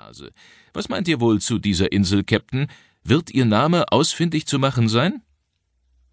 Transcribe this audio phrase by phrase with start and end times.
[0.00, 0.32] Nase.
[0.72, 2.68] Was meint ihr wohl zu dieser Insel, Captain?
[3.04, 5.22] Wird Ihr Name ausfindig zu machen sein?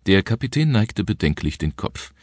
[0.08, 2.14] Der Kapitän neigte bedenklich den Kopf.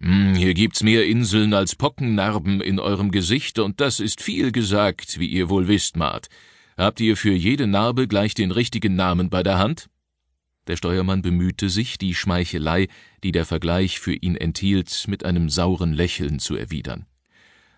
[0.00, 5.18] Hm, hier gibt's mehr Inseln als Pockennarben in eurem Gesicht, und das ist viel gesagt,
[5.20, 6.28] wie ihr wohl wisst, Mart.
[6.76, 9.88] Habt ihr für jede Narbe gleich den richtigen Namen bei der Hand?
[10.66, 12.88] Der Steuermann bemühte sich, die Schmeichelei,
[13.22, 17.06] die der Vergleich für ihn enthielt, mit einem sauren Lächeln zu erwidern.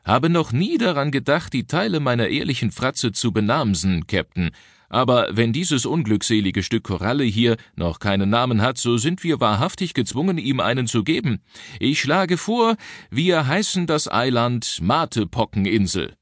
[0.04, 4.50] Habe noch nie daran gedacht, die Teile meiner ehrlichen Fratze zu benamsen, Captain,
[4.88, 9.94] aber wenn dieses unglückselige Stück Koralle hier noch keinen Namen hat, so sind wir wahrhaftig
[9.94, 11.40] gezwungen, ihm einen zu geben.
[11.78, 12.76] Ich schlage vor,
[13.10, 16.14] wir heißen das Eiland Matepockeninsel.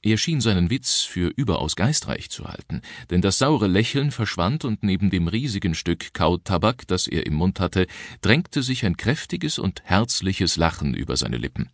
[0.00, 4.84] Er schien seinen Witz für überaus geistreich zu halten, denn das saure Lächeln verschwand und
[4.84, 7.88] neben dem riesigen Stück Kautabak, das er im Mund hatte,
[8.20, 11.70] drängte sich ein kräftiges und herzliches Lachen über seine Lippen.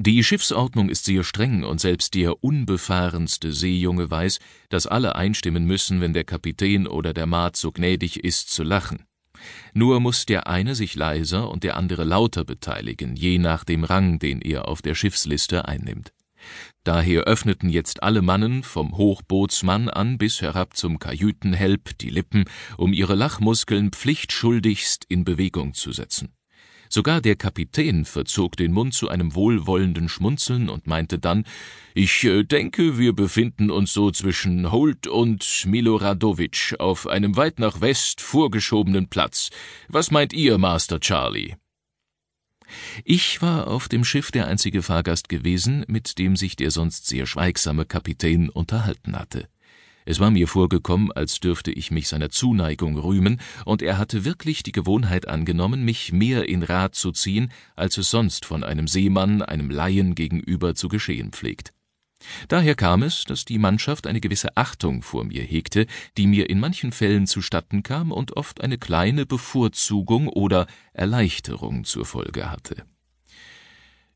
[0.00, 4.38] Die Schiffsordnung ist sehr streng und selbst der unbefahrenste Seejunge weiß,
[4.68, 9.06] dass alle einstimmen müssen, wenn der Kapitän oder der Maat so gnädig ist zu lachen.
[9.74, 14.20] Nur muss der eine sich leiser und der andere lauter beteiligen, je nach dem Rang,
[14.20, 16.12] den er auf der Schiffsliste einnimmt.
[16.84, 22.44] Daher öffneten jetzt alle Mannen, vom Hochbootsmann an bis herab zum Kajütenhelp, die Lippen,
[22.76, 26.37] um ihre Lachmuskeln pflichtschuldigst in Bewegung zu setzen.
[26.88, 31.44] Sogar der Kapitän verzog den Mund zu einem wohlwollenden Schmunzeln und meinte dann,
[31.94, 37.80] ich äh, denke, wir befinden uns so zwischen Holt und Miloradowitsch auf einem weit nach
[37.80, 39.50] West vorgeschobenen Platz.
[39.88, 41.54] Was meint ihr, Master Charlie?
[43.04, 47.26] Ich war auf dem Schiff der einzige Fahrgast gewesen, mit dem sich der sonst sehr
[47.26, 49.48] schweigsame Kapitän unterhalten hatte.
[50.08, 54.62] Es war mir vorgekommen, als dürfte ich mich seiner Zuneigung rühmen, und er hatte wirklich
[54.62, 59.42] die Gewohnheit angenommen, mich mehr in Rat zu ziehen, als es sonst von einem Seemann
[59.42, 61.74] einem Laien gegenüber zu geschehen pflegt.
[62.48, 65.86] Daher kam es, dass die Mannschaft eine gewisse Achtung vor mir hegte,
[66.16, 72.06] die mir in manchen Fällen zustatten kam und oft eine kleine Bevorzugung oder Erleichterung zur
[72.06, 72.86] Folge hatte.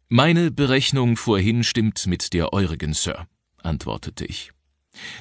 [0.09, 3.27] Meine Berechnung vorhin stimmt mit der eurigen, Sir,
[3.59, 4.53] antwortete ich.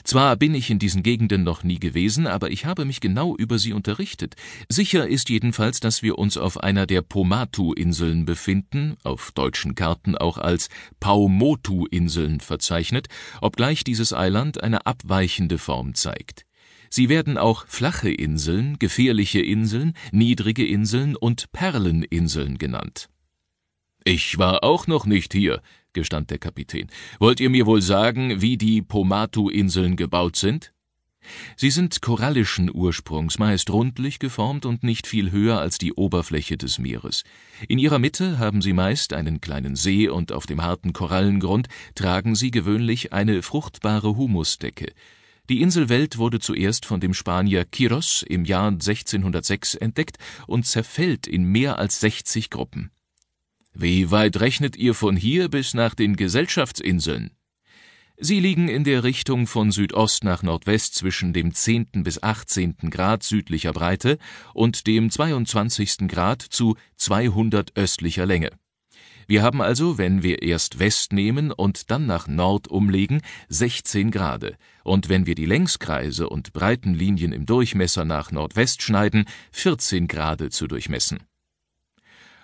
[0.03, 3.59] Zwar bin ich in diesen Gegenden noch nie gewesen, aber ich habe mich genau über
[3.59, 4.35] sie unterrichtet.
[4.67, 10.37] Sicher ist jedenfalls, dass wir uns auf einer der Pomatu-Inseln befinden, auf deutschen Karten auch
[10.37, 13.07] als Paumotu-Inseln verzeichnet,
[13.41, 16.45] obgleich dieses Eiland eine abweichende Form zeigt.
[16.89, 23.07] Sie werden auch flache Inseln, gefährliche Inseln, niedrige Inseln und Perleninseln genannt.
[24.03, 25.61] Ich war auch noch nicht hier,
[25.93, 26.89] gestand der Kapitän.
[27.19, 30.73] Wollt ihr mir wohl sagen, wie die Pomatu-Inseln gebaut sind?
[31.55, 36.79] Sie sind korallischen Ursprungs, meist rundlich geformt und nicht viel höher als die Oberfläche des
[36.79, 37.23] Meeres.
[37.67, 42.35] In ihrer Mitte haben sie meist einen kleinen See und auf dem harten Korallengrund tragen
[42.35, 44.93] sie gewöhnlich eine fruchtbare Humusdecke.
[45.49, 51.43] Die Inselwelt wurde zuerst von dem Spanier Quiros im Jahr 1606 entdeckt und zerfällt in
[51.43, 52.91] mehr als 60 Gruppen.
[53.73, 57.31] Wie weit rechnet ihr von hier bis nach den Gesellschaftsinseln?
[58.17, 62.03] Sie liegen in der Richtung von Südost nach Nordwest zwischen dem 10.
[62.03, 62.75] bis 18.
[62.91, 64.19] Grad südlicher Breite
[64.53, 66.07] und dem 22.
[66.07, 68.51] Grad zu 200 östlicher Länge.
[69.25, 74.57] Wir haben also, wenn wir erst West nehmen und dann nach Nord umlegen, 16 Grade,
[74.83, 80.67] und wenn wir die Längskreise und Breitenlinien im Durchmesser nach Nordwest schneiden, 14 Grade zu
[80.67, 81.19] durchmessen.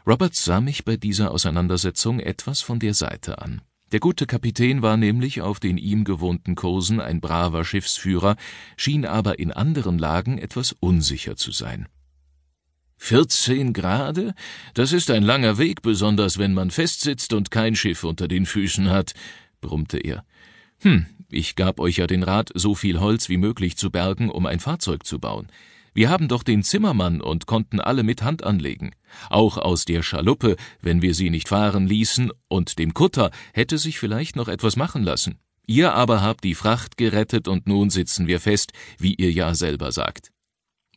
[0.08, 3.62] Roberts sah mich bei dieser Auseinandersetzung etwas von der Seite an.
[3.92, 8.38] Der gute Kapitän war nämlich auf den ihm gewohnten Kursen ein braver Schiffsführer,
[8.78, 11.90] schien aber in anderen Lagen etwas unsicher zu sein.
[12.96, 14.34] Vierzehn Grade?
[14.74, 18.90] Das ist ein langer Weg, besonders wenn man festsitzt und kein Schiff unter den Füßen
[18.90, 19.14] hat,
[19.60, 20.24] brummte er.
[20.80, 24.46] Hm, ich gab euch ja den Rat, so viel Holz wie möglich zu bergen, um
[24.46, 25.52] ein Fahrzeug zu bauen.
[25.98, 28.92] Wir haben doch den Zimmermann und konnten alle mit Hand anlegen.
[29.32, 33.98] Auch aus der Schaluppe, wenn wir sie nicht fahren ließen, und dem Kutter hätte sich
[33.98, 35.40] vielleicht noch etwas machen lassen.
[35.66, 39.92] Ihr aber habt die Fracht gerettet und nun sitzen wir fest, wie ihr ja selber
[39.92, 40.32] sagt.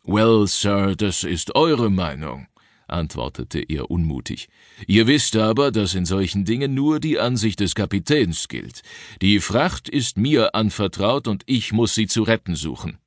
[0.05, 2.47] Well, Sir, das ist eure Meinung,
[2.87, 4.49] antwortete er unmutig.
[4.87, 8.83] Ihr wisst aber, dass in solchen Dingen nur die Ansicht des Kapitäns gilt.
[9.23, 13.00] Die Fracht ist mir anvertraut und ich muss sie zu retten suchen.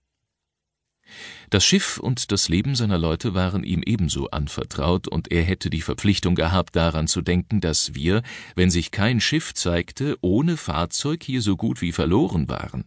[1.49, 5.81] Das Schiff und das Leben seiner Leute waren ihm ebenso anvertraut, und er hätte die
[5.81, 8.23] Verpflichtung gehabt, daran zu denken, dass wir,
[8.55, 12.85] wenn sich kein Schiff zeigte, ohne Fahrzeug hier so gut wie verloren waren.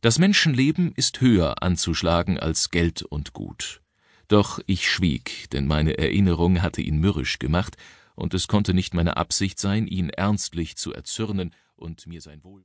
[0.00, 3.80] Das Menschenleben ist höher anzuschlagen als Geld und Gut.
[4.28, 7.76] Doch ich schwieg, denn meine Erinnerung hatte ihn mürrisch gemacht,
[8.14, 12.54] und es konnte nicht meine Absicht sein, ihn ernstlich zu erzürnen und mir sein Wohl